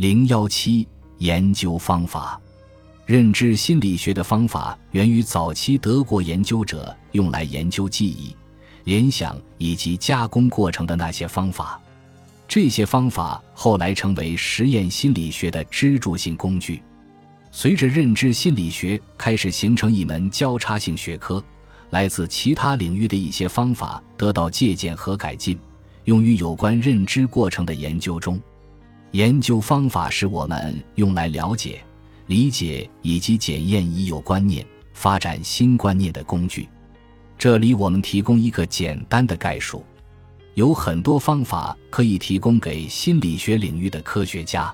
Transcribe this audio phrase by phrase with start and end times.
[0.00, 2.40] 零幺七研究方法，
[3.04, 8.34] 认知心理学的方法源于早期德国研究者用来研究记忆、
[8.84, 11.78] 联想以及加工过程的那些方法。
[12.48, 16.82] 这些方法后来成为实验心理学的支柱性工具。
[17.52, 21.44] 随着认知心理学开始形成一门交叉性学科，
[21.90, 25.58] 来自其他领域的一些方法得到借鉴和改进，
[26.04, 28.40] 用于有关认知过程的研究中。
[29.12, 31.82] 研究方法是我们用来了解、
[32.26, 36.68] 理解以及检验已有观念、发展新观念的工具。
[37.36, 39.84] 这里我们提供一个简单的概述：
[40.54, 44.72] 有很多方法可以提供给心理学领域的科学家，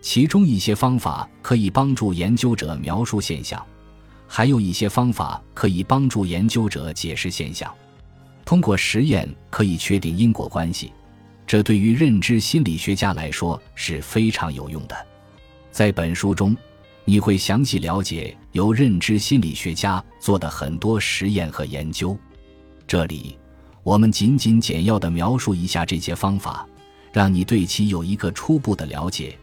[0.00, 3.64] 其中一些方法可以帮助研究者描述现象，
[4.26, 7.72] 还有一些方法可以帮助研究者解释现象。
[8.44, 10.92] 通过实验可以确定因果关系。
[11.50, 14.96] 这对于认知心理学家来说是非常有用的。
[15.72, 16.56] 在本书中，
[17.04, 22.16] 你会详细了解由认知心理学家做的很多实验和研究。
[22.86, 23.36] 这里，
[23.82, 26.64] 我们仅仅简要地描述一下这些方法，
[27.12, 29.36] 让你对其有一个初步的了解，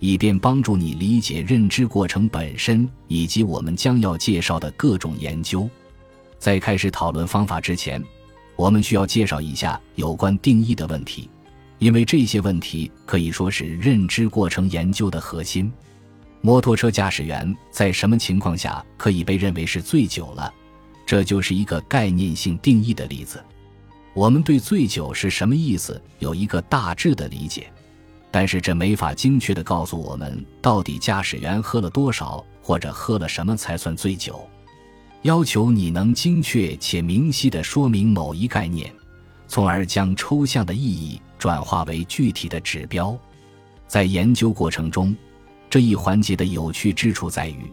[0.00, 5.66] 以便帮助你理解认知过程本身以及我们将要介绍的各种研究。
[6.38, 8.04] 在开始讨论方法之前，
[8.54, 11.30] 我们需要介绍一下有关定义的问题。
[11.78, 15.72] 因为这些问题可以说是认知过程研究的核心。
[16.40, 20.52] 摩托车驾驶员在什么情况下可以被认为是醉酒了？
[21.06, 23.42] 这就是一个概念性定义的例子。
[24.14, 27.72] 我们对醉酒是什么意思有一个大致的理解，
[28.30, 34.46] 但是这没法精确地告诉我们到底驾驶员喝了多少或者喝了什么才算醉酒。
[35.22, 38.92] 要求你能精确且明晰地说明某一概念，
[39.48, 41.20] 从而将抽象的意义。
[41.44, 43.14] 转化为具体的指标，
[43.86, 45.14] 在研究过程中，
[45.68, 47.70] 这一环节的有趣之处在于，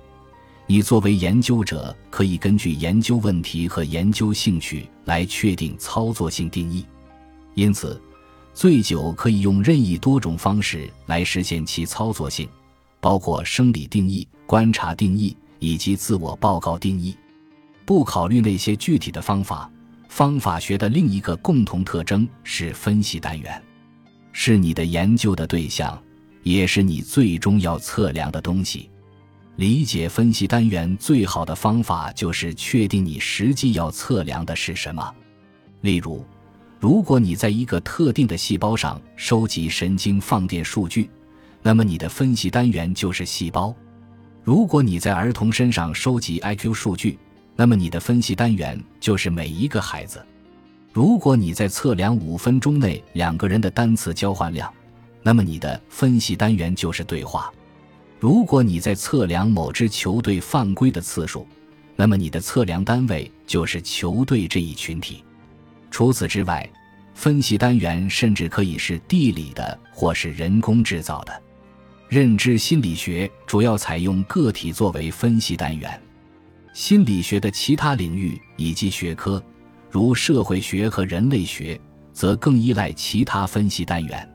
[0.67, 6.85] 你作为研究者可以根据研究问题和研究兴趣来确定操作性定义。
[7.55, 8.01] 因此，
[8.53, 12.49] 醉酒可以用任意多种方式来实现其操作性，
[12.99, 17.15] 包括生理定义、观察定义以及自我报告定义。
[17.85, 19.71] 不考虑那些具体的方法。
[20.09, 23.63] 方法学的另一个共同特征是分析单元，
[24.31, 26.01] 是你的研究的对象，
[26.43, 28.89] 也是你最终要测量的东西。
[29.57, 35.13] 理解分析单元最好的方法就是确定你实际要测量的是什么。
[35.81, 36.25] 例如，
[36.79, 41.09] 如果你在一个特定的细胞上收集神经放电数据，
[41.61, 43.75] 那么你的分析单元就是细胞；
[44.43, 47.19] 如果你在儿童身上收集 IQ 数据，
[47.55, 50.25] 那么你的分析单元就是每一个孩子。
[50.93, 54.71] 如果你在测量五分钟内两个人的单词交换量，
[55.23, 57.49] 那么你的分析单元就是对话。
[58.19, 61.47] 如果你在测量某支球队犯规的次数，
[61.95, 65.23] 那么你的测量单位就是球队这一群体。
[65.89, 66.69] 除此之外，
[67.13, 71.41] 分析单元甚至可以是地理的或是人工制造的。
[72.09, 76.01] 认知心理学主要采用个体作为分析单元。
[76.73, 79.41] 心理学的其他领域以及学科，
[79.91, 81.79] 如社会学和人类学，
[82.13, 84.27] 则更依赖其他分析单元。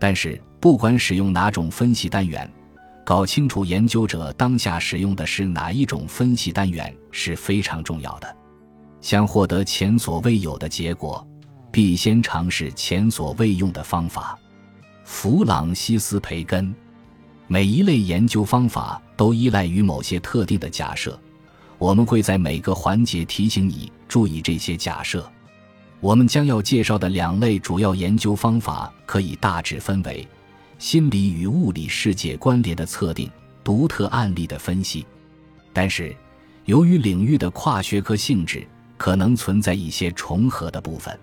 [0.00, 2.50] 但是，不管使用哪种分析单元，
[3.04, 8.36] 搞清楚研究者当下使用的是哪一种分析单元是非常重要的。
[9.00, 11.24] 想获得前所未有的结果，
[11.70, 14.36] 必先尝试前所未用的方法。
[15.04, 16.74] 弗朗西斯·培根。
[17.46, 21.18] 每一类研究方法都依赖于某些特定的假设。
[21.78, 25.24] 我们会在每个环节提醒你注意这些假设。
[26.00, 30.26] 我们将要介绍的两类主要研究方法可以大致分为：
[30.78, 33.30] 心理与物理世界关联的测定、
[33.62, 35.06] 独特案例的分析。
[35.72, 36.16] 但是，
[36.64, 38.66] 由于领域的跨学科性质，
[38.96, 41.16] 可能存在一些重合的部分。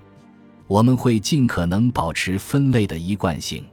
[0.67, 3.65] 我们会尽可能保持分类的一贯性。